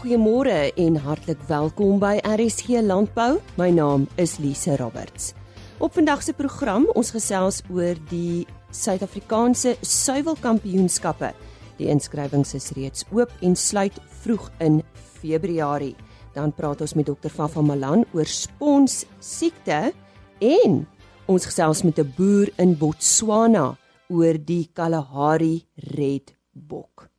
[0.00, 3.34] Goeiemôre en hartlik welkom by RSG Landbou.
[3.60, 5.34] My naam is Lise Roberts.
[5.76, 11.34] Op vandag se program ons gesels oor die Suid-Afrikaanse suiwelkampioenskappe.
[11.76, 14.80] Die inskrywings is reeds oop en sluit vroeg in
[15.20, 15.92] Februarie.
[16.32, 19.92] Dan praat ons met dokter Vafa Malan oor spons siekte
[20.40, 20.80] en
[21.28, 23.76] ons gesels met 'n boer in Botswana
[24.08, 27.09] oor die Kalahari Red Bok.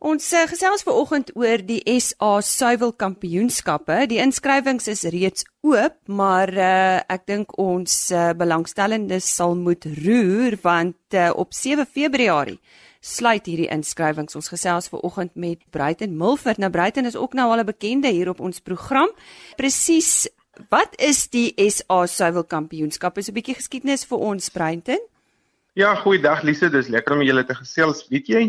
[0.00, 4.06] Ons uh, gesels ver oggend oor die SA Suiwel Kampioenskappe.
[4.08, 10.56] Die inskrywings is reeds oop, maar uh, ek dink ons uh, belangstellendes sal moet roer
[10.62, 12.56] want uh, op 7 Februarie
[13.04, 14.38] sluit hierdie inskrywings.
[14.40, 16.56] Ons gesels ver oggend met Bruiten Milford.
[16.64, 19.12] Nou Bruiten is ook nou al 'n bekende hier op ons program.
[19.60, 20.30] Presies,
[20.72, 23.20] wat is die SA Suiwel Kampioenskappe?
[23.20, 25.00] So 'n bietjie geskiedenis vir ons Bruiten.
[25.78, 28.08] Ja, goeiedag Lise, dis lekker om julle te gesels.
[28.10, 28.40] Weet jy,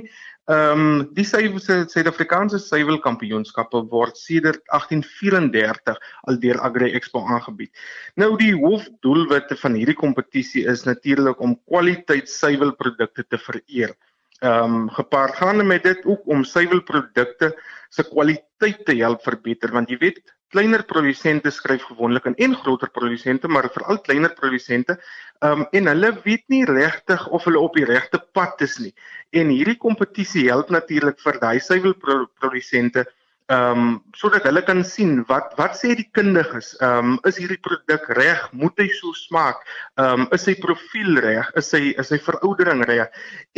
[0.52, 7.72] Ehm um, die Suid-Afrikaanse suiwelkampioenskappe word sedert 1834 al deur Agri Expo aangebied.
[8.20, 13.96] Nou die hoofdoelwitte van hierdie kompetisie is natuurlik om kwaliteit suiwelprodukte te vereer.
[14.42, 17.54] Ehm um, gepaardgaande met dit ook om suiwelprodukte
[17.90, 20.20] se kwaliteit te help verbeter want jy weet
[20.52, 24.98] kleiner produsente skryf gewoonlik in en groter produsente maar veral kleiner produsente
[25.40, 28.94] um, en hulle weet nie regtig of hulle op die regte pad is nie.
[29.32, 33.08] En hierdie kompetisie help natuurlik vir daai suiwelprodusente
[33.52, 37.60] ehm um, sodat hulle kan sien wat wat sê die kundiges ehm um, is hierdie
[37.68, 39.66] produk reg moet hy so smaak
[40.00, 43.12] ehm um, is sy profiel reg is sy is sy veroudering reg?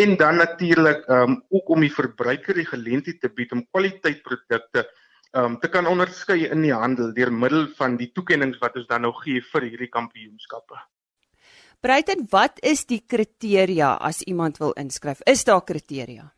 [0.05, 4.23] En dan natuurlik ehm um, ook om die verbruiker die geleentheid te bied om kwaliteit
[4.25, 4.87] produkte
[5.33, 9.05] um, te kan onderskei in die handel deur middel van die toekenninge wat ons dan
[9.05, 10.79] nou gee vir hierdie kampioenskappe.
[11.83, 15.19] Breiten, wat is die kriteria as iemand wil inskryf?
[15.27, 16.29] Is daar kriteria?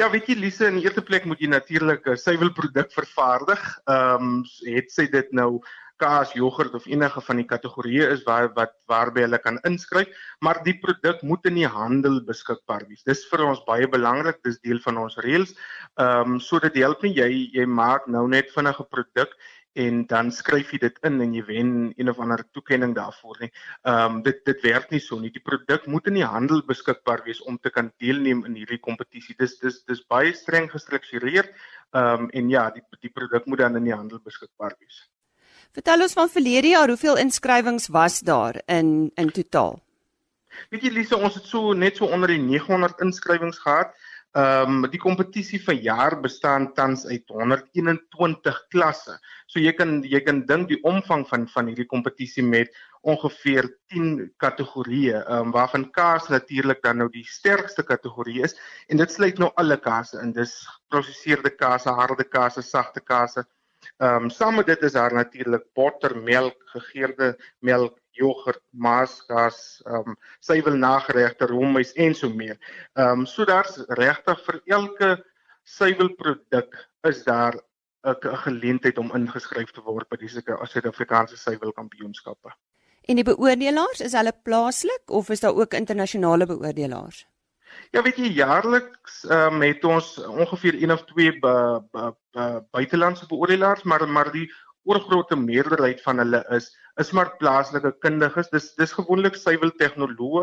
[0.00, 3.60] Ja, weet jy Lise, in die eerste plek moet jy natuurlik 'n suiwelproduk vervaardig.
[3.84, 5.60] Ehm um, het sy dit nou
[6.00, 10.10] kaas, jogurt of enige van die kategorieë is waar wat waarby hulle kan inskryf,
[10.40, 13.04] maar die produk moet in die handel beskikbaar wees.
[13.08, 15.56] Dis vir ons baie belangrik, dis deel van ons reëls.
[16.00, 19.34] Ehm um, sodat help nie jy jy maak nou net vinnige produk
[19.74, 23.50] en dan skryf jy dit in en jy wen een of ander toekenning daarvoor nie.
[23.88, 25.30] Ehm um, dit dit werk nie so nie.
[25.32, 29.36] Die produk moet in die handel beskikbaar wees om te kan deelneem in hierdie kompetisie.
[29.38, 31.48] Dis dis dis baie streng gestruktureer.
[31.92, 35.06] Ehm um, en ja, die die produk moet dan in die handel beskikbaar wees.
[35.72, 39.78] Vertel ons van verlede jaar, hoeveel inskrywings was daar in in totaal?
[40.68, 43.94] Weet jy Lise, ons het so net so onder die 900 inskrywings gehad.
[44.36, 49.16] Ehm um, die kompetisie vir jaar bestaan tans uit 121 klasse.
[49.46, 54.28] So jy kan jy kan dink die omvang van van hierdie kompetisie met ongeveer 10
[54.44, 58.58] kategorieë, ehm um, waarvan kaas natuurlik dan nou die sterkste kategorie is
[58.88, 60.36] en dit sluit nou alle kaas in.
[60.36, 63.40] Dis geproseserde kaas, harde kaas, sagte kaas,
[63.96, 70.14] Ehm um, saam met dit is daar natuurlik botter, melk, gegeurde melk, jogurt, maaskas, ehm
[70.14, 72.58] um, suiwel nageregte roomys en so meer.
[72.92, 75.10] Ehm um, so daar's regtig vir elke
[75.62, 76.78] suiwelproduk
[77.08, 77.60] is daar
[78.02, 82.50] 'n geleentheid om ingeskryf te word by die Suid-Afrikaanse suiwelkampioenskappe.
[83.02, 87.26] En die beoordelaars, is hulle plaaslik of is daar ook internasionale beoordelaars?
[87.92, 91.38] Ja, weet jy jaarliks um, het ons ongeveer 1 of 2
[92.70, 94.48] buitelandse beoordelaars, maar maar die
[94.84, 98.50] oorgrootste meerderheid van hulle is is maar plaaslike kundiges.
[98.52, 100.42] Dis dis gewoonlik suiwel tegnoloë,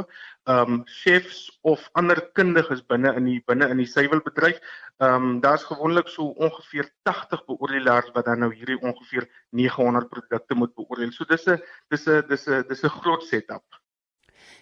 [0.49, 4.57] ehm um, chefs of ander kundiges binne in die binne in die suiwelbedryf.
[4.97, 9.29] Ehm um, daar's gewoonlik so ongeveer 80 beoordelaars wat dan nou hierdie ongeveer
[9.61, 11.11] 900 produkte moet beoordeel.
[11.11, 13.65] So dis 'n dis 'n dis 'n dis 'n groot setup.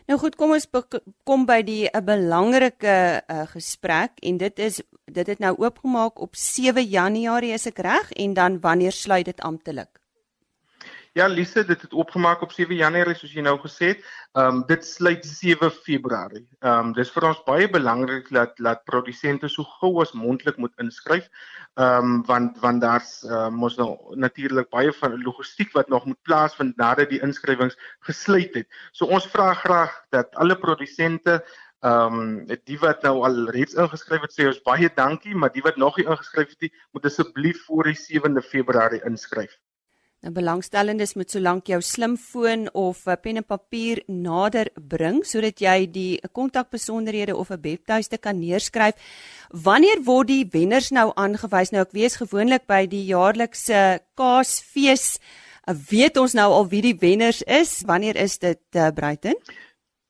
[0.07, 0.65] Nou goed, kom ons
[1.27, 6.35] kom by die 'n belangrike uh, gesprek en dit is dit het nou oopgemaak op
[6.35, 9.96] 7 Januarie is ek reg en dan wanneer sluit dit amptelik?
[11.17, 14.01] Ja, Lise, dit het opgemaak op 7 Januarie soos jy nou gesê het.
[14.37, 16.43] Ehm um, dit sluit 7 Februarie.
[16.59, 20.83] Ehm um, dis vir ons baie belangrik dat dat produsente so gou as moontlik moet
[20.83, 21.25] inskryf.
[21.73, 23.89] Ehm um, want want daar's uh, mos nou
[24.25, 27.79] natuurlik baie van logistiek wat nog moet plaasvind nadat die inskrywings
[28.11, 28.69] gesluit het.
[28.91, 31.41] So ons vra graag dat alle produsente
[31.81, 35.65] Ehm um, die wat nou al reeds ingeskryf het sê ons baie dankie, maar die
[35.65, 39.57] wat nog nie ingeskryf het nie, moet asseblief voor die 7de Februarie inskryf.
[40.27, 45.87] Nou belangstellendes moet solank jou slimfoon of 'n pen en papier nader bring sodat jy
[45.91, 48.95] die kontakbesonderhede of 'n webtuiste kan neerskryf.
[49.51, 51.71] Wanneer word die wenners nou aangewys?
[51.71, 55.19] Nou ek weet gewoonlik by die jaarlikse Kaasfees
[55.89, 57.83] weet ons nou al wie die wenners is.
[57.85, 59.35] Wanneer is dit uh, Bruiten?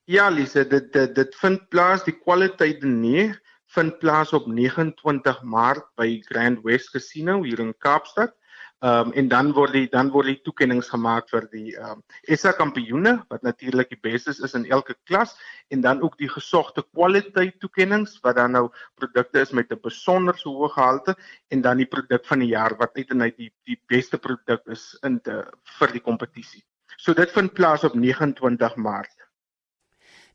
[0.06, 3.36] Ja, Lise, dit dit dit vind plaas die kwaliteit nee
[3.68, 8.34] vind plaas op 29 Maart by Grand West Casino hier in Kaapstad.
[8.80, 12.02] Ehm um, en dan word die dan word die toekenninge gemaak vir die ehm um,
[12.38, 15.34] SA kampioene wat natuurlik die beste is in elke klas
[15.74, 20.38] en dan ook die gesogte kwaliteit toekenninge wat dan nou produkte is met 'n besonder
[20.44, 21.16] hoë gehalte
[21.50, 24.62] en dan die produk van die jaar wat uit en uit die die beste produk
[24.68, 25.42] is in te
[25.80, 26.64] vir die kompetisie.
[26.98, 29.16] So dit vind plaas op 29 Maart.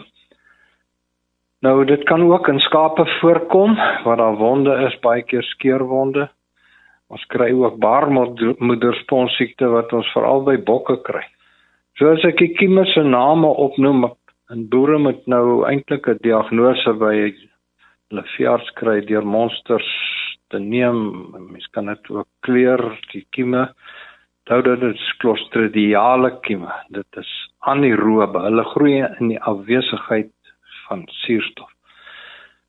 [1.63, 3.75] Nou dit kan ook in skape voorkom
[4.05, 6.29] waar daar wonde is, baie keer skeurwonde.
[7.13, 11.23] Ons kry ook baarmoedersponsiekte wat ons veral by bokke kry.
[11.99, 14.07] So as ek die kieme se name opnoem,
[14.53, 19.87] En boere moet nou eintlik 'n diagnose by hulle veearts kry deur monsters
[20.53, 20.99] te neem.
[21.53, 22.83] Mens kan dit ook kleur
[23.13, 23.63] die kieme.
[24.43, 26.69] Onthou dat dit clostridiale kieme.
[26.89, 28.43] Dit is anaerobe.
[28.45, 30.53] Hulle groei in die afwesigheid
[30.85, 31.71] van suurstof.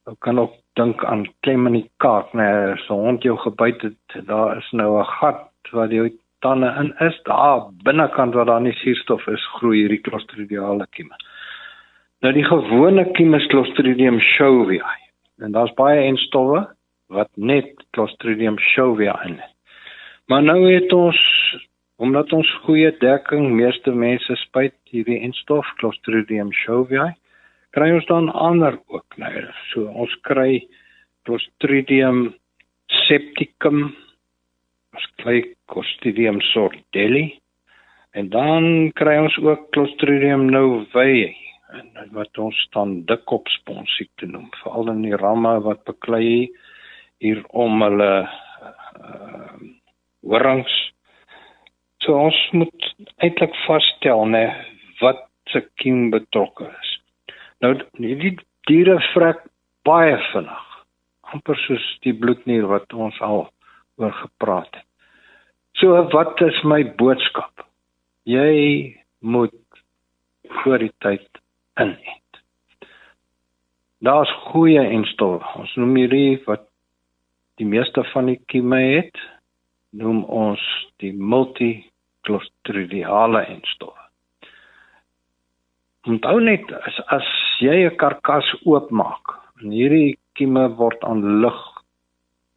[0.06, 3.82] Ou kan ook dink aan klem in die kaak, nee, so 'n hond jou gebyt
[3.82, 7.20] het, daar is nou 'n gat waar die tande in is.
[7.22, 11.16] Daar binnekant waar daar nie suurstof is, groei hierdie clostridiale kieme.
[12.25, 14.94] Nou die gewone Chimus Clostridium showiae.
[15.44, 16.62] En daar's baie enstowwe
[17.12, 19.35] wat net Clostridium showiae in.
[20.32, 21.21] Maar nou het ons
[22.00, 27.12] omdat ons goeie dekking, meeste mense spuit hierdie enstof Clostridium showiae,
[27.76, 29.44] kry ons dan ander ook nou.
[29.75, 30.65] So ons kry
[31.29, 32.31] Clostridium
[33.05, 33.91] septicum,
[34.97, 37.35] ons kry Clostridium sordelli
[38.17, 41.35] en dan kry ons ook Clostridium novae
[41.75, 46.51] en wat ons dan dikkop sponsiekte noem veral in die ramme wat beklei
[47.25, 49.55] hier om hulle uh
[50.25, 50.75] horings
[52.05, 52.87] so ons moet
[53.25, 54.44] eintlik vasstel nê
[55.01, 56.93] wat se kiem betrokke is.
[57.60, 58.32] Nou die
[58.69, 59.44] diere vrek
[59.89, 60.70] baie vinnig
[61.34, 63.46] amper soos die bloednier wat ons al
[64.01, 64.87] oor gepraat het.
[65.81, 67.65] So wat is my boodskap?
[68.25, 69.82] Jy moet
[70.63, 71.27] voor die tyd
[71.81, 72.20] inent.
[74.04, 75.43] Daar's goeie enstof.
[75.56, 76.62] Ons noem hierdie wat
[77.60, 79.16] die meeste van die kieme het,
[79.94, 80.60] noem ons
[81.02, 83.98] die multiclostridiale enstof.
[86.04, 87.26] Onthou net as as
[87.64, 89.24] jy 'n karkas oopmaak
[89.62, 91.60] en hierdie kieme word aan lig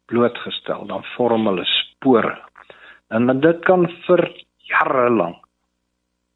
[0.06, 2.38] blootgestel, dan vorm hulle spore.
[3.10, 4.32] En dit kan vir
[4.68, 5.36] jare lank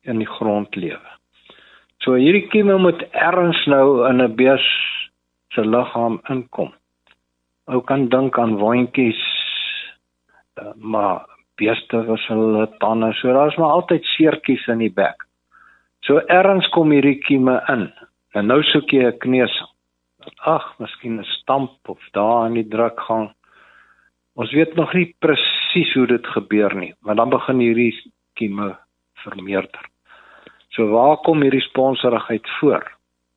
[0.03, 1.22] in die grond lewe.
[2.03, 4.65] So hierdie kieme moet erns nou in 'n bees
[5.55, 6.73] se liggaam inkom.
[7.71, 9.21] Ou kan dink aan wondjies,
[10.59, 15.23] eh, maar beeste was hulle tande, so daar's maar altyd seertjies in die bek.
[16.01, 17.93] So erns kom hierdie kieme in.
[18.35, 19.63] En nou soek jy 'n kneus.
[20.45, 23.31] Ag, miskien 'n stamp of daar in die drukgang.
[24.35, 27.95] Ons weet nog nie presies hoe dit gebeur nie, maar dan begin hierdie
[28.35, 28.77] kieme
[29.15, 29.92] vermeerder.
[30.73, 32.87] So waar kom hierdie sponsorigheid voor?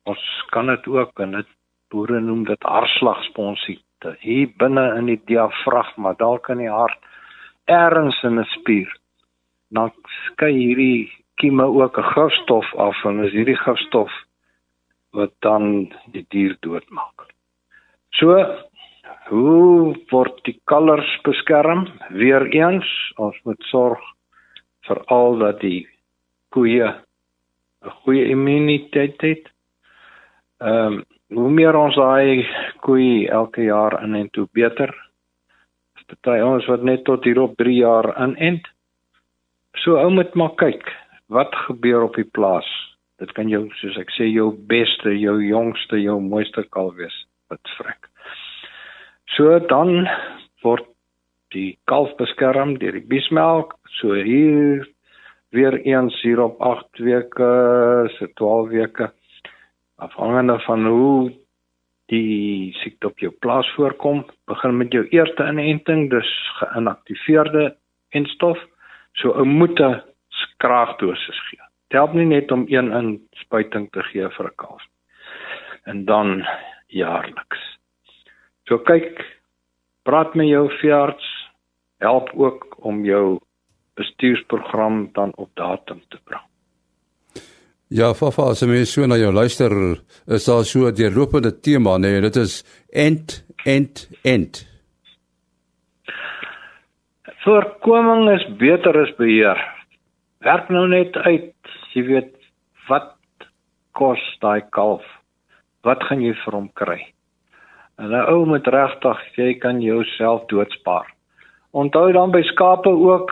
[0.08, 0.22] Ons
[0.54, 1.48] kan dit ook en dit
[1.92, 4.14] boere noem dit hartslagsponsite.
[4.22, 6.96] Hier binne in die diafragma, dalk in die hart,
[7.68, 8.88] ergens in 'n spier.
[9.68, 9.92] Dan
[10.32, 14.12] skei hierdie kieme ook 'n gifstof af en is hierdie gifstof
[15.12, 17.28] wat dan die dier doodmaak.
[18.10, 18.32] So
[19.28, 21.88] hoe word die kalvers beskerm?
[22.08, 24.00] Weereens, ons moet sorg
[24.86, 25.88] veral dat die
[26.48, 27.05] koeie
[27.86, 29.44] 'n goeie immuniteit het.
[30.60, 32.46] Ehm um, hoe meer ons daai
[32.80, 34.94] koei elke jaar in en toe beter.
[36.06, 38.60] Party ons wat net tot hier op 3 jaar in en
[39.82, 40.92] so ou moet maar kyk
[41.34, 42.66] wat gebeur op die plaas.
[43.18, 47.16] Dit kan jou soos ek sê jou beste, jou jongste, jou mooiste kalf wees
[47.50, 48.06] wat vrek.
[49.34, 50.06] So dan
[50.62, 50.86] word
[51.54, 53.74] die kalf beskerm deur die biesmelk.
[53.98, 54.86] So hier
[55.50, 57.50] weer eens hier op 8 weke,
[58.18, 59.12] so 12 weke
[59.96, 61.32] afhangende van hoe
[62.06, 67.76] die siekte op jou plaas voorkom, begin met jou eerste inenting, dus geïnaktiveerde
[68.14, 68.58] enstof,
[69.12, 71.64] so 'n moete skraagdosis gee.
[71.88, 74.82] Help nie net om een inspuiting te gee vir 'n kalf
[75.84, 76.46] en dan
[76.86, 77.78] jaarliks.
[78.66, 79.22] So kyk,
[80.02, 81.50] praat met jou veearts,
[81.98, 83.40] help ook om jou
[83.96, 86.44] bestuursprogram dan op datum te bring.
[87.88, 89.70] Ja, Fafa, as jy so na jou luister,
[90.26, 94.66] is daar so 'n deurlopende tema, nee, dit is end end end.
[97.44, 99.58] Voorkoming is beter as beheer.
[100.40, 101.54] Werk nou net uit,
[101.94, 102.34] jy weet
[102.88, 103.14] wat
[103.92, 105.04] kos daai kalf?
[105.82, 107.00] Wat gaan jy vir hom kry?
[107.98, 111.06] En 'n ou met regtig, jy kan jouself doodspaar.
[111.70, 113.30] Onthou dan by skape ook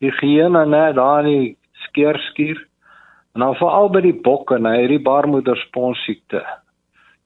[0.00, 2.66] higiëne, né, daar in die skeerskuur
[3.34, 6.42] En dan veral by die bokke, nou hierdie baarmoederspons siekte.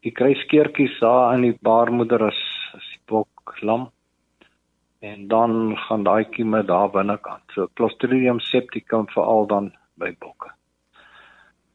[0.05, 2.41] Jy kry skeertjies daar in die baarmoeder as
[2.77, 3.89] as die bok lam.
[5.01, 7.45] En dan gaan daai kieme daar binnekant.
[7.55, 10.53] So Clostridium septicum veral dan by bokke.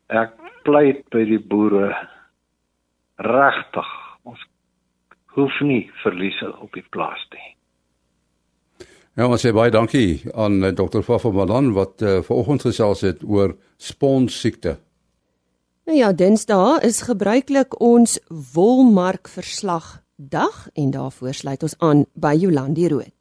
[0.09, 1.89] Ek pleit by die boere
[3.25, 3.93] regtig.
[4.29, 4.45] Ons
[5.33, 7.58] hoef nie verliese op die plaas te hê.
[9.19, 11.01] Ja, ons sê baie dankie aan eh, Dr.
[11.03, 14.77] Fafa Malan wat uh, vanoggend gesels het oor spons siekte.
[15.89, 18.15] Nou ja, Dinsdae is gebruiklik ons
[18.53, 23.18] wolmark verslag dag en daarvoor sluit ons aan by Jolandi Rood.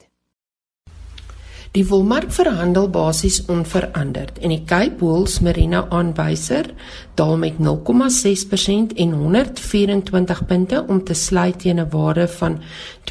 [1.79, 6.67] Die wolmark verhandel basies onveranderd en die Cape Wool Merino aanwyser
[7.15, 12.59] daal met 0,6% en 124 punte om te sluit teen 'n waarde van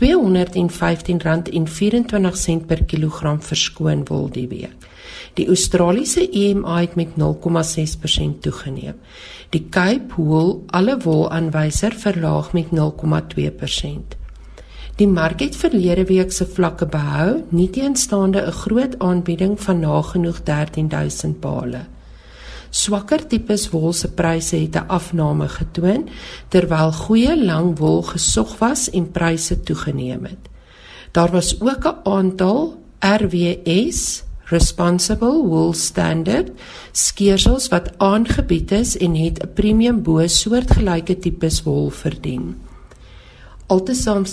[0.02, 4.76] R215.24 per kilogram verskoon wol die week.
[5.34, 8.96] Die Australiese EMA het met 0,6% toegeneem.
[9.50, 14.18] Die Cape Wool alle wol aanwyser verlaag met 0,2%.
[14.98, 20.40] Die mark het verlede week se vlakke behou, nie teenstaande 'n groot aanbieding van nagenoeg
[20.44, 21.82] 13000 bale.
[22.70, 26.10] Swakker tipes wol se pryse het 'n afname getoon
[26.50, 30.50] terwyl goeie lang wol gesog was en pryse toegeneem het.
[31.12, 36.50] Daar was ook 'n aantal RWS Responsible Wool Standard
[36.92, 42.67] skeersels wat aangebied is en het 'n premium bo soortgelyke tipes wol verdien.
[43.68, 44.30] Altesaam 96%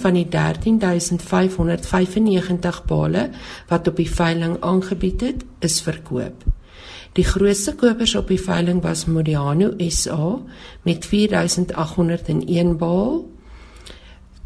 [0.00, 3.30] van die 13595 bale
[3.68, 6.44] wat op die veiling aangebied het, is verkoop.
[7.12, 10.38] Die grootste kopers op die veiling was Modiano SA
[10.82, 13.30] met 4801 baal,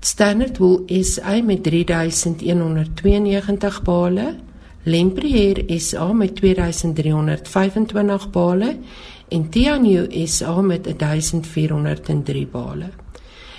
[0.01, 4.37] Standard Wool SA met 3192 bale,
[4.87, 8.77] Lempriere SA met 2325 bale
[9.29, 12.91] en Tianyu SA met 1403 bale.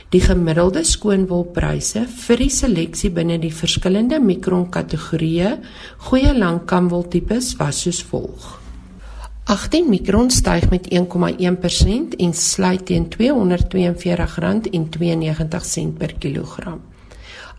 [0.07, 5.59] Die gemiddelde skoonwolpryse vir die seleksie binne die verskillende mikron kategorieë
[6.07, 8.63] goeie langkamwoltipes was soos volg.
[9.51, 16.79] 18 mikron styg met 1,1% en sluit teen R242.92 per kilogram.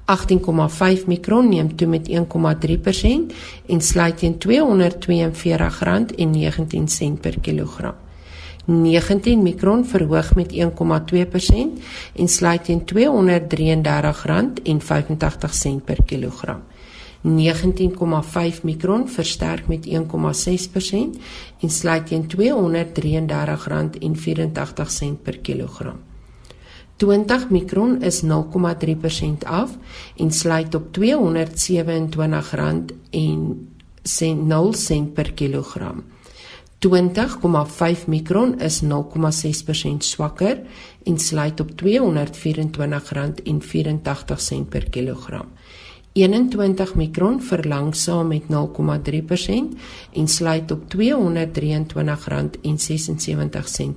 [0.09, 3.33] 18,5 mikron neem toe met 1,3%
[3.69, 8.08] en sluit teen R242.19 per kilogram.
[8.69, 10.59] 19 mikron verhoog met 1,2%
[12.15, 12.91] en sluit teen R233.85
[15.85, 16.63] per kilogram.
[17.23, 17.29] 19,5
[18.63, 19.93] mikron versterk met 1,6%
[21.61, 22.29] en sluit teen R233.84
[25.23, 25.97] per kilogram.
[26.97, 28.29] 20 mikron is 0,3%
[29.47, 29.71] af
[30.17, 31.03] en sluit op R227.0
[35.15, 36.05] per kilogram.
[36.79, 40.61] 20,5 mikron is 0,6% swakker
[41.05, 41.77] en sluit op R224,84
[44.69, 45.47] per kilogram.
[46.13, 48.49] 21 mikron verlangsaam met 0,3%
[50.13, 50.99] en sluit op R223,76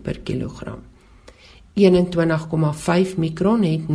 [0.02, 0.80] per kilogram.
[1.74, 1.84] 21,5
[3.18, 3.86] mikron het 0,6%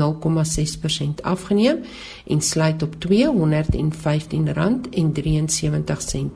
[1.23, 1.79] afgeneem
[2.27, 3.11] en sluit op R215,73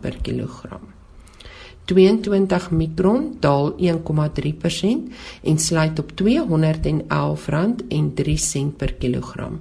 [0.00, 0.89] per kilogram.
[1.90, 5.10] 22 mikron daal 1,3%
[5.42, 6.30] en sluit op R211,03
[8.76, 9.58] per kilogram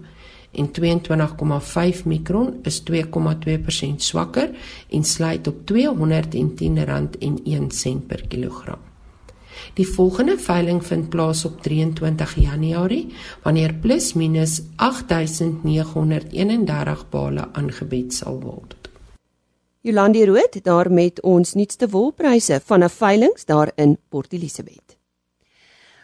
[0.52, 4.50] en 22,5 mikron is 2,2% swakker
[4.90, 5.78] en sluit op R210,01
[8.08, 8.78] per kilogram.
[9.76, 18.40] Die volgende veiling vind plaas op 23 Januarie wanneer plus minus 8931 bale aangebied sal
[18.40, 18.79] word.
[19.82, 24.98] Jolande Rood daar met ons nuutste wolpryse van 'n veiling daar in Port Elizabeth.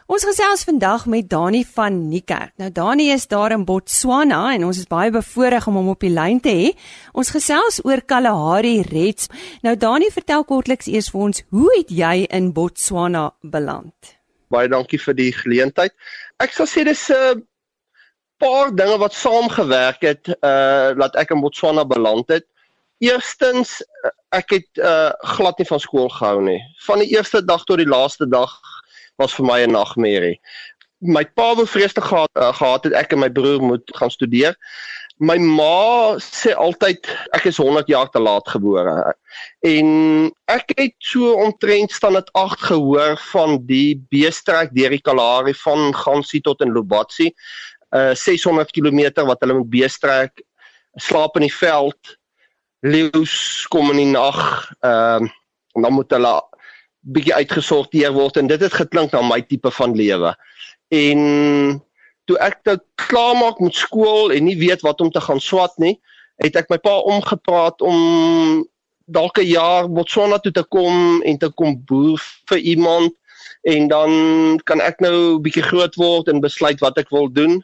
[0.06, 2.52] Ons gesels vandag met Dani van Niekerk.
[2.56, 6.10] Nou Dani is daar in Botswana en ons is baie bevoorreg om hom op die
[6.10, 6.80] lyn te hê.
[7.12, 9.28] Ons gesels oor Kalahari Reds.
[9.62, 14.16] Nou Dani, vertel kortliks eers vir ons, hoe het jy in Botswana beland?
[14.48, 15.92] Baie dankie vir die geleentheid.
[16.38, 17.42] Ek sal sê dis 'n uh,
[18.38, 22.46] paar dinge wat saamgewerk het uh laat ek in Botswana beland het.
[23.06, 23.82] Eerstens
[24.34, 26.60] ek het uh glad nie van skool gehou nie.
[26.88, 28.54] Van die eerste dag tot die laaste dag
[29.22, 30.40] was vir my 'n nagmerrie.
[31.00, 34.56] My pa wou vreeslik gehad, uh, gehad het ek en my broer moet gaan studeer.
[35.20, 39.14] My ma sê altyd ek is 100 jaar te laat gebore.
[39.62, 45.54] En ek het so omtrent staan dit 8 gehoor van die beestrek deur die Kalahari
[45.54, 47.32] van Gansi tot in Lobatsi.
[47.92, 50.42] Uh 600 km wat hulle moet beestrek,
[50.96, 52.18] slaap in die veld,
[52.80, 55.34] leeu's kom in die nag, ehm uh,
[55.76, 56.34] en dan moet hulle
[57.12, 60.32] bietjie uitgesorteer word en dit het geklink na my tipe van lewe.
[60.96, 61.20] En
[62.26, 65.76] toe ek dit klaar maak met skool en nie weet wat om te gaan swat
[65.84, 65.98] nie,
[66.42, 68.64] het ek my pa omgepraat om
[69.06, 73.14] dalk 'n jaar Botswana toe te kom en te kom boer vir iemand
[73.62, 74.12] en dan
[74.64, 77.64] kan ek nou bietjie groot word en besluit wat ek wil doen.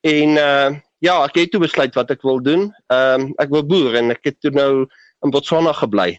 [0.00, 0.70] En uh
[1.04, 2.68] ja, ek het toe besluit wat ek wil doen.
[2.92, 4.86] Ehm um, ek wil boer en ek het toe nou
[5.24, 6.18] in Botswana gebly.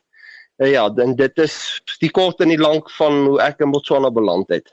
[0.59, 1.55] Eh, ja, dan dit is
[1.99, 4.67] die kort en die lank van hoe ek in Botswana beland het.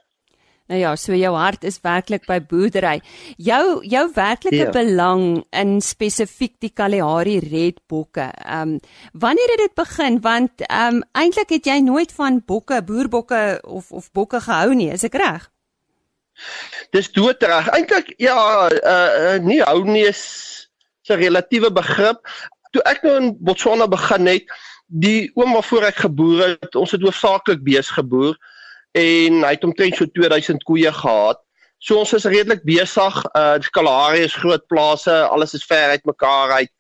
[0.67, 2.97] Nou ja, so jou hart is werklik by boerdery.
[3.39, 4.73] Jou jou werklike ja.
[4.75, 8.33] belang in spesifiek die Kalahari Red bokke.
[8.43, 8.81] Ehm um,
[9.13, 10.21] wanneer het dit begin?
[10.21, 14.91] Want ehm um, eintlik het jy nooit van bokke, boerbokke of of bokke gehou nie,
[14.91, 15.47] is ek reg?
[16.91, 17.69] Dis doodreg.
[17.75, 20.69] Eintlik ja, uh, uh nie hou nie is
[21.09, 22.21] 'n relatiewe begrip.
[22.73, 24.45] Toe ek nou in Botswana begin het,
[24.87, 28.37] die oom waarvoor ek geboer het, ons het hoofsaaklik bees geboer
[28.97, 31.41] en hy het omtrent so 2000 koeie gehad.
[31.79, 33.19] So ons is redelik besig.
[33.37, 36.73] Uh die Kalahari is groot plase, alles is ver uit mekaar uit.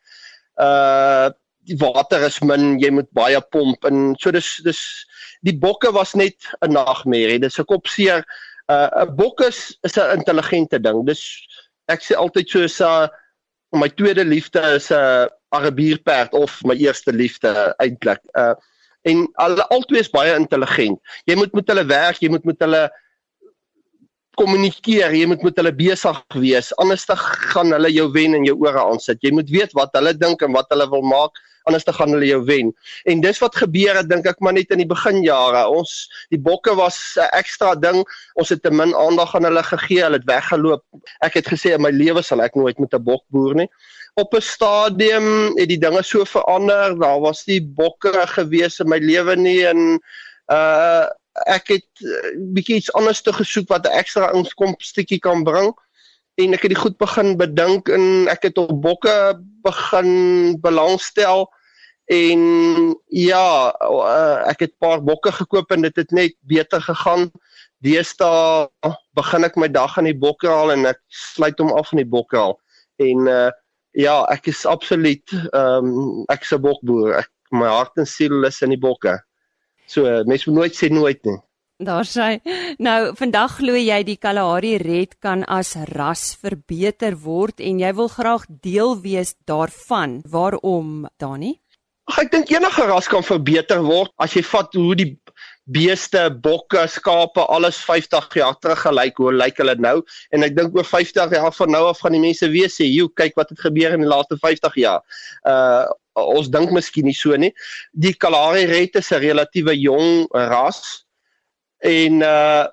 [0.57, 1.31] Uh
[1.67, 4.81] die water is min, jy moet baie pomp en so dis dis
[5.43, 7.41] die bokke was net 'n nagmerrie.
[7.43, 8.25] Dis 'n kopseer.
[8.67, 11.05] Uh 'n bok is is 'n intelligente ding.
[11.07, 11.23] Dis
[11.89, 12.85] ek sê altyd so
[13.73, 18.21] 'n my tweede liefde is 'n uh, Arabierperd of my eerste liefde eintlik.
[18.35, 18.55] Uh
[19.07, 20.99] en hulle albei is baie intelligent.
[21.31, 22.91] Jy moet met hulle werk, jy moet met hulle
[24.37, 26.73] kommunikeer, jy moet met hulle besig wees.
[26.83, 29.23] Anders dan gaan hulle jou wen in jou ore aansit.
[29.23, 32.27] Jy moet weet wat hulle dink en wat hulle wil maak, anders dan gaan hulle
[32.27, 32.71] jou wen.
[33.05, 35.67] En dis wat gebeur het dink ek maar net in die beginjare.
[35.67, 38.05] Ons die bokke was 'n ekstra ding.
[38.35, 40.03] Ons het te min aandag aan hulle gegee.
[40.03, 40.85] Hulle het weggeloop.
[41.21, 43.71] Ek het gesê in my lewe sal ek nooit met 'n bok boer nie
[44.17, 46.99] op 'n stadium het die dinge so verander.
[46.99, 50.01] Daar was nie bokke gewees in my lewe nie en
[50.47, 51.07] uh
[51.45, 55.75] ek het uh, bietjie iets anders te gesoek wat 'n ekstra inkomstetjie kan bring
[56.37, 61.49] en ek het dit goed begin bedink en ek het op bokke begin belangstel
[62.07, 62.41] en
[63.11, 67.31] ja uh, ek het paar bokke gekoop en dit het net beter gegaan.
[67.85, 68.69] Deesdae
[69.19, 72.59] begin ek my dag aan die bokkraal en ek sluit hom af in die bokkraal
[73.03, 73.51] en uh
[73.97, 77.17] Ja, ek is absoluut ehm um, ek is 'n bokboer.
[77.25, 79.23] Ek my hart en siel is in die bokke.
[79.89, 81.39] So mens moet nooit sê nooit nie.
[81.81, 82.41] Daar sê
[82.79, 88.09] nou vandag glo jy die Kalahari Red kan as ras verbeter word en jy wil
[88.09, 90.21] graag deel wees daarvan.
[90.29, 91.57] Waarom, Dani?
[92.07, 95.09] Ek dink enige ras kan verbeter word as jy vat hoe die
[95.75, 99.97] beeste, bokke, skape, alles 50 jaar terug gelyk hoe lyk hulle nou
[100.31, 103.09] en ek dink oor 50 jaar van nou af gaan die mense weer sê, "Jo,
[103.09, 105.03] kyk wat het gebeur in die laaste 50 jaar."
[105.45, 107.53] Uh ons dink miskien nie so nie.
[107.93, 111.05] Die Kalahari Red is 'n relatiewe jong ras
[111.83, 112.69] en uh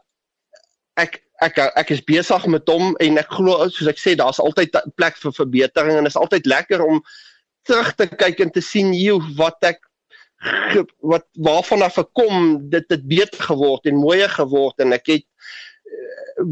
[0.95, 4.71] ek ek ek is besig met hom en ek glo soos ek sê daar's altyd
[4.95, 7.01] plek vir verbetering en is altyd lekker om
[7.67, 9.81] terug te kyk en te sien hoe wat ek
[10.99, 15.27] wat waarvan af gekom dit het beter geword en mooier geword en ek het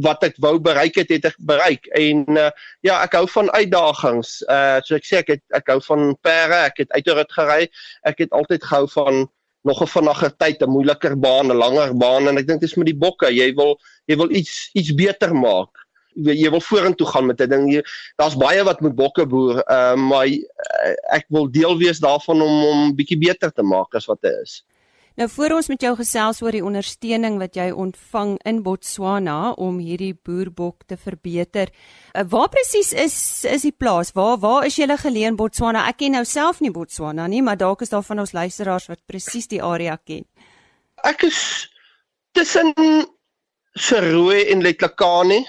[0.05, 1.87] wat ek wou bereik het het ek bereik.
[1.97, 2.49] En uh,
[2.85, 4.39] ja ek hou van uitdagings.
[4.45, 7.61] Uh so ek sê ek het, ek hou van perde ek het uitrit gery.
[8.07, 9.25] Ek het altyd gehou van
[9.67, 12.89] nog 'n vinniger tyd 'n moeiliker baan 'n langer baan en ek dink dis met
[12.89, 13.29] die bokke.
[13.29, 15.80] Jy wil jy wil iets iets beter maak
[16.15, 20.27] jy wil vorentoe gaan met 'n ding daar's baie wat met bokke boer uh maar
[20.27, 24.35] uh, ek wil deel wees daarvan om om bietjie beter te maak as wat dit
[24.43, 24.63] is
[25.19, 29.81] Nou voor ons met jou gesels oor die ondersteuning wat jy ontvang in Botswana om
[29.83, 31.67] hierdie boerbok te verbeter.
[32.15, 34.13] Uh, waar presies is is die plaas?
[34.15, 35.83] Waar waar is jy geleë in Botswana?
[35.89, 39.03] Ek ken nou self nie Botswana nie, maar dalk is daar van ons luisteraars wat
[39.05, 40.23] presies die area ken.
[41.03, 41.67] Ek is
[42.31, 42.73] tussen
[43.75, 45.43] Seroe en Letlakane.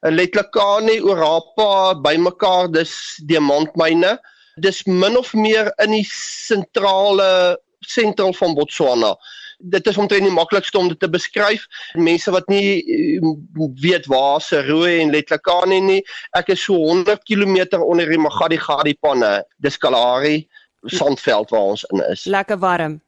[0.00, 2.92] En Letlakane Orapa bymekaar, dis
[3.28, 4.16] diamantmyne.
[4.60, 9.14] Dis min of meer in die sentrale sentrum van Botswana.
[9.58, 11.64] Dit is omtrent die maklikste om dit te beskryf.
[11.96, 13.32] Mense wat nie uh,
[13.80, 16.02] weet waar se Rooi en Letlakane nie,
[16.36, 19.40] ek is so 100 km onder die Magadi Gadi panne.
[19.64, 20.44] Dis Kalahari
[20.92, 22.24] sandveld waar ons in is.
[22.24, 23.00] Lekker warm.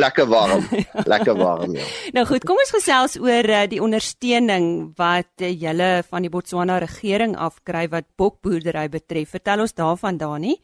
[0.00, 0.64] Lekker warm.
[1.12, 1.84] Lekker warm ja.
[2.16, 6.78] Nou goed, kom ons gesels oor uh, die ondersteuning wat uh, julle van die Botswana
[6.82, 9.36] regering afkry wat bokboerdery betref.
[9.36, 10.56] Vertel ons daarvan Dani.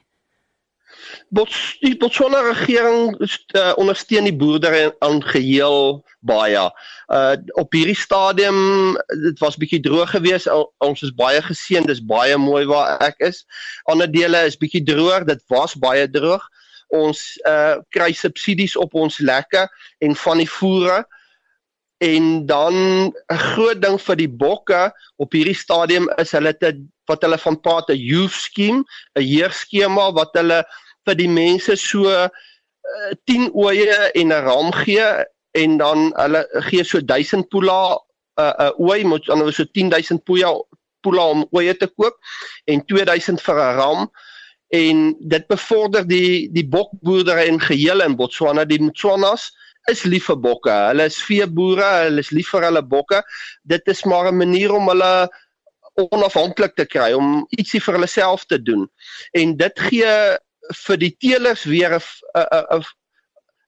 [1.34, 6.62] Bots die Botswana regering uh, ondersteun die boerdery aan geheel baie.
[7.10, 8.58] Uh op hierdie stadium
[9.24, 10.50] dit was bietjie droog geweest.
[10.84, 13.42] Ons is baie geseën, dis baie mooi waar ek is.
[13.90, 16.46] Ander dele is bietjie droog, dit was baie droog.
[16.94, 19.66] Ons uh kry subsidies op ons lekke
[19.98, 21.04] en van die voere.
[22.04, 22.74] En dan
[23.32, 27.60] 'n groot ding vir die bokke op hierdie stadium is hulle te wat hulle van
[27.60, 30.64] praat 'n youth scheme, 'n jeugskema wat hulle
[31.06, 32.28] vir die mense so uh,
[32.86, 35.24] eh, 10 oeye en 'n ram gee.
[35.54, 37.96] En dan hulle gee so 1000 pula
[38.36, 40.52] 'n uh, uh, ooi moet dan so 10000 pula
[41.00, 42.16] pula om oeye te koop
[42.64, 44.10] en 2000 vir 'n ram
[44.74, 49.52] en dit bevorder die die bokboerdery in geheel in Botswana die Motswanas
[49.90, 50.74] is lief vir bokke.
[50.88, 53.22] Hulle is veeboere, hulle is lief vir hulle bokke.
[53.62, 55.28] Dit is maar 'n manier om hulle
[56.10, 58.88] onafhanklik te kry om ietsie vir hulle self te doen.
[59.32, 60.12] En dit gee
[60.86, 62.02] vir die teelers weer 'n
[62.34, 62.82] 'n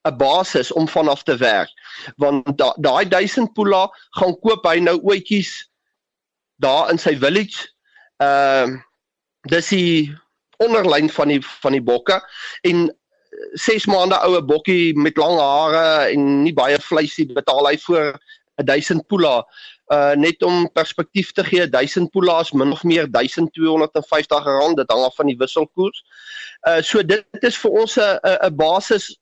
[0.09, 1.71] 'n basis om vanaf te werk.
[2.17, 5.71] Want daai da 1000 pula gaan koop hy nou oetjies
[6.57, 7.69] daar in sy village.
[8.17, 8.83] Ehm uh,
[9.49, 10.17] dis die
[10.64, 12.21] onderlyn van die van die bokke
[12.68, 12.88] en
[13.53, 18.16] 6 maande oue bokkie met lang hare en nie baie vleisie betaal hy voor
[18.64, 19.42] 1000 pula
[19.88, 25.05] uh net om perspektief te gee 1000 pulas min of meer 1250 rand dit hang
[25.05, 26.03] af van die wisselkoers.
[26.68, 28.18] Uh so dit is vir ons 'n
[28.51, 29.16] 'n basis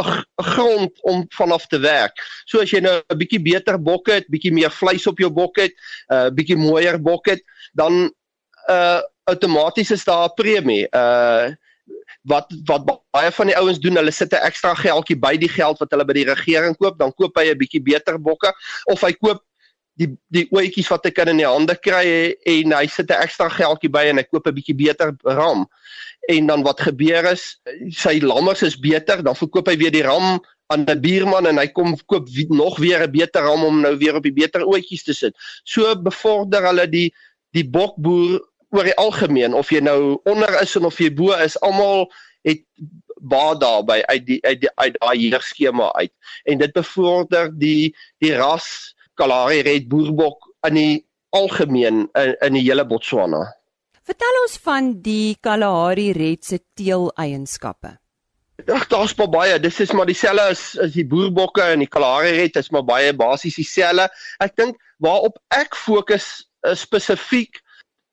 [0.00, 2.16] 'n grond om vanaf te werk.
[2.46, 5.56] So as jy nou 'n bietjie beter bokke het, bietjie meer vleis op jou bok
[5.56, 5.72] het,
[6.08, 8.14] 'n uh, bietjie mooier bok het, dan
[8.68, 10.88] uh outomaties is daar 'n premie.
[10.90, 11.54] Uh
[12.22, 15.78] wat wat baie van die ouens doen, hulle sit 'n ekstra geldjie by die geld
[15.78, 18.52] wat hulle by die regering koop, dan koop hy 'n bietjie beter bokke
[18.84, 19.42] of hy koop
[20.00, 23.48] die die oetjies wat ek kan in die hande kry en hy sit 'n ekstra
[23.48, 25.66] geldjie by en hy koop 'n bietjie beter ram.
[26.28, 30.40] En dan wat gebeur is, sy lammers is beter, dan verkoop hy weer die ram
[30.70, 33.96] aan 'n buurman en hy kom koop wie, nog weer 'n beter ram om nou
[33.96, 35.34] weer op die beter oetjies te sit.
[35.64, 37.14] So bevorder hulle die
[37.56, 41.58] die bokboer oor die algemeen of jy nou onder is en of jy bo is,
[41.66, 42.06] almal
[42.46, 42.62] het
[43.20, 46.12] baie daarby uit die uit die uit daai hier skema uit.
[46.48, 52.64] En dit bevorder die die ras Kalahari Red boerbok in die algemeen in, in die
[52.64, 53.44] hele Botswana.
[54.06, 57.98] Vertel ons van die Kalahari Red se teeleienskappe.
[58.68, 59.58] Ag daar's maar baie.
[59.60, 63.12] Dis is maar dieselfde as as die boerbokke en die Kalahari Red is maar baie
[63.16, 64.08] basies dieselfde.
[64.40, 67.60] Ek dink waarop ek fokus uh, spesifiek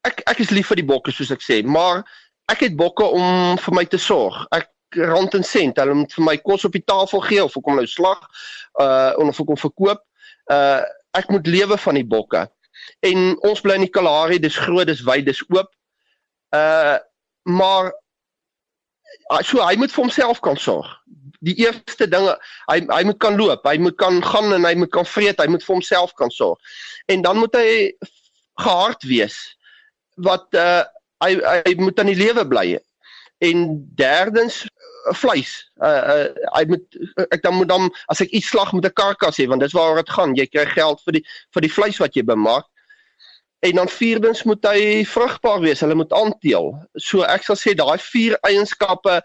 [0.08, 2.04] ek ek is lief vir die bokke soos ek sê, maar
[2.52, 4.38] ek het bokke om vir my te sorg.
[4.56, 4.70] Ek
[5.10, 7.80] rond en sent, hulle moet vir my kos op die tafel gee of ek kom
[7.80, 8.22] nou slag
[8.82, 10.04] uh of ek kom verkoop.
[10.52, 10.84] Uh
[11.18, 12.46] ek moet lewe van die bokke.
[13.06, 15.72] En ons bly in die Kalahari, dis groot, dis wyd, dis oop.
[16.56, 16.98] Uh
[17.48, 17.94] maar
[19.48, 20.88] so hy moet vir homself kan sorg.
[21.46, 22.28] Die eerste ding
[22.72, 25.52] hy hy moet kan loop, hy moet kan gaan en hy moet kan vreet, hy
[25.52, 26.60] moet vir homself kan sorg.
[27.12, 27.92] En dan moet hy
[28.58, 29.38] gehard wees
[30.16, 30.84] wat uh
[31.24, 31.34] hy
[31.66, 32.78] hy moet aan die lewe bly.
[33.38, 34.66] en derdens
[35.14, 35.72] vleis.
[35.78, 36.26] Uh uh
[36.58, 36.98] hy moet
[37.30, 40.02] ek dan moet dan as ek iets slag met 'n karkas hê want dis waaroor
[40.02, 40.36] dit gaan.
[40.36, 42.66] Jy kry geld vir die vir die vleis wat jy bemaak.
[43.66, 45.80] En dan vierdens moet hy vrugbaar wees.
[45.82, 46.74] Hulle moet aanteel.
[46.98, 49.22] So ek sal sê daai vier eienskappe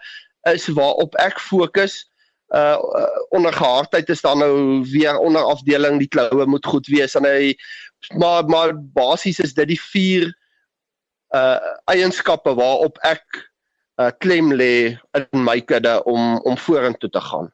[0.53, 2.05] is waarop ek fokus.
[2.53, 2.77] Uh
[3.31, 7.57] onder gehardheid is dan nou weer onder afdeling die kloue moet goed wees en hy
[8.17, 10.31] maar maar basies is dit die vier
[11.37, 13.25] uh eienskappe waarop ek
[14.01, 17.53] uh, klem lê in my kudde om om vorentoe te gaan.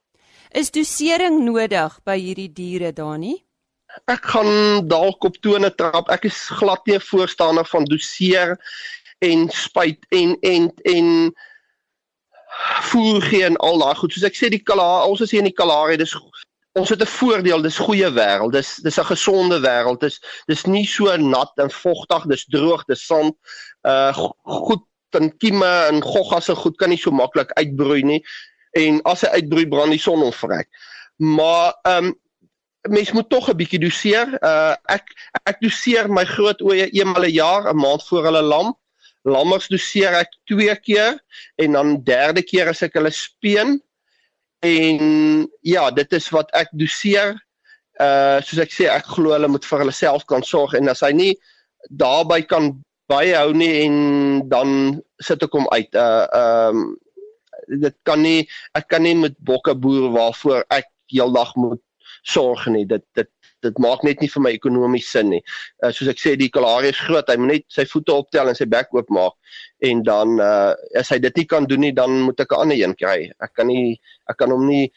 [0.51, 3.37] Is dosering nodig by hierdie diere Dani?
[4.09, 6.11] Ek gaan dalk op tone trap.
[6.13, 8.57] Ek is glad nie voorstander van doseer
[9.25, 11.09] en spuit en en en
[12.91, 14.13] voer gee en al daai goed.
[14.13, 16.15] Soos ek sê die Kalahari, ons is hier in die Kalahari, dis
[16.73, 18.53] ons het 'n voordeel, dis goeie wêreld.
[18.53, 20.01] Dis dis 'n gesonde wêreld.
[20.01, 23.35] Dis dis nie so nat en vogtig, dis droog, dis sand.
[23.83, 24.13] Uh
[24.45, 28.25] goed en kieme en goggas en goed kan nie so maklik uitbroei nie
[28.77, 30.69] en as hy uitbroei brand die son hom vrek.
[31.17, 32.17] Maar ehm um,
[32.89, 34.39] mens moet tog 'n bietjie doseer.
[34.43, 35.05] Uh ek
[35.45, 38.77] ek doseer my groot oeye eenmal 'n jaar, 'n maand voor hulle lam.
[39.25, 41.19] Lammers doseer ek twee keer
[41.57, 43.83] en dan derde keer as ek hulle speen.
[44.61, 47.37] En ja, dit is wat ek doseer.
[47.99, 51.03] Uh soos ek sê, ek glo hulle moet vir hulle self kan sorg en as
[51.03, 51.33] hy nie
[51.99, 52.73] daarbey kan
[53.11, 53.95] baie hou nie en
[54.51, 55.91] dan sit ek hom uit.
[55.95, 56.89] Uh ehm um,
[57.69, 58.47] dit kan nie
[58.79, 61.83] ek kan nie met bokke boer waarvoor ek heeldag moet
[62.25, 62.87] sorg nie.
[62.89, 63.31] Dit dit
[63.63, 65.43] dit maak net nie vir my ekonomies sin nie.
[65.83, 67.29] Uh soos ek sê die Kalahari is groot.
[67.29, 69.37] Hy moet net sy voete optel en sy bek oopmaak
[69.91, 72.79] en dan uh as hy dit nie kan doen nie, dan moet ek 'n ander
[72.79, 73.31] een kry.
[73.43, 74.89] Ek kan nie ek kan hom nie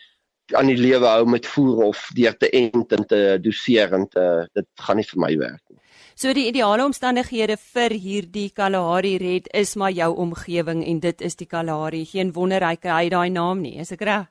[0.57, 4.25] aan die lewe hou met voer of deur te ent en te doseer en te,
[4.53, 5.79] dit gaan nie vir my werk nie.
[6.15, 11.39] So die ideale omstandighede vir hierdie Kalahari Red is maar jou omgewing en dit is
[11.39, 12.03] die Kalahari.
[12.05, 14.27] Geen wonder hy kry daai naam nie, is ek reg?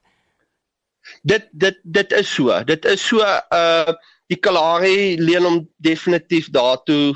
[1.24, 2.52] Dit dit dit is so.
[2.68, 3.94] Dit is so uh
[4.30, 7.14] die Kalahari leen hom definitief daartoe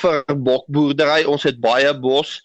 [0.00, 1.24] vir bokboerdery.
[1.28, 2.40] Ons het baie bos.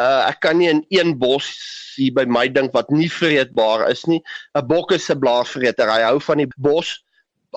[0.00, 1.50] Uh ek kan nie in een bos
[1.98, 4.22] hier by my dink wat nie vreedbaar is nie.
[4.56, 5.90] 'n Bok is 'n blaarvreter.
[5.92, 6.96] Hy hou van die bos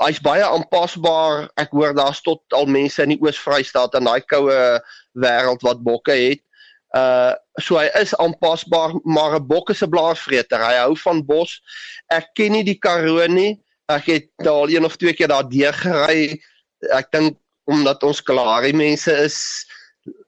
[0.02, 1.50] hy's baie aanpasbaar.
[1.60, 4.58] Ek hoor daar's tot al mense in die Oos-Vrystaat en daai koue
[5.14, 6.42] wêreld wat bokke het.
[6.98, 10.60] Uh so hy is aanpasbaar, maar 'n bok is 'n blaarvreter.
[10.60, 11.62] Hy hou van bos.
[12.10, 13.63] Ek ken nie die Karoo nie.
[13.92, 16.40] Ek het al een of twee keer daar deur gery.
[16.92, 19.66] Ek dink omdat ons Kalahari mense is,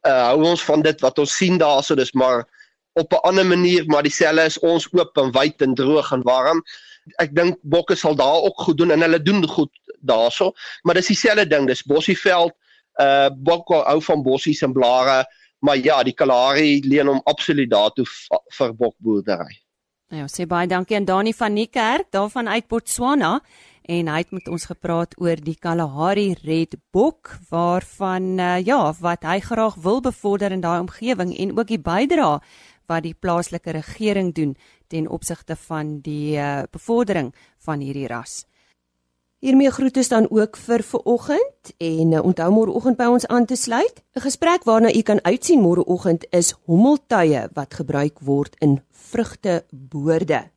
[0.07, 1.95] uh hou ons van dit wat ons sien daarso.
[1.95, 2.45] Dis maar
[2.95, 6.63] op 'n ander manier, maar dieselfde is ons oop en wyd en droog en warm
[7.21, 9.71] ek dink bokke sal daar ook goed doen en hulle doen goed
[10.05, 12.53] daarso, maar dis dieselfde ding, dis bossieveld,
[13.01, 15.23] uh bokke hou van bossies en blare,
[15.65, 18.05] maar ja, die Kalahari leen hom absoluut daartoe
[18.57, 19.57] vir bokboerdery.
[20.13, 23.39] Nou ja, sê baie dankie aan Dani van Niekerk daarvan uit Botswana
[23.89, 29.25] en hy het met ons gepraat oor die Kalahari Red Bok waarvan uh, ja, wat
[29.25, 32.37] hy graag wil bevorder in daai omgewing en ook die bydrae
[32.85, 34.53] wat die plaaslike regering doen
[34.93, 37.33] ten opsigte van die uh, bevordering
[37.65, 38.43] van hierdie ras.
[39.45, 44.01] Hiermee groete dan ook vir vooroggend en uh, onthou môreoggend by ons aan te sluit.
[44.17, 50.49] 'n Gesprek waarna u kan uitsien môreoggend is hommeltuie wat gebruik word in vrugteboorde.